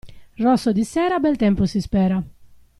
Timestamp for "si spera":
1.67-2.23